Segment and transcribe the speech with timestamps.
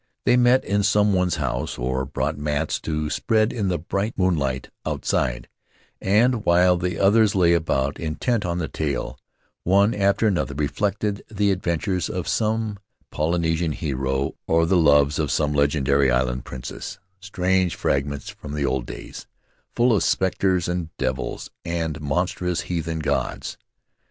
[0.25, 4.71] They met in some one's house or brought mats to spread in the bright moonlight
[4.83, 5.47] outside;
[6.01, 9.19] and while the others lay about, intent on the tale,
[9.63, 12.79] one after another related the adventures of some
[13.11, 18.87] Polynesian hero or the loves of some legendary island princess— strange fragments from the old
[18.87, 19.27] days,
[19.75, 23.55] full of specters and devils and monstrous heathen gods.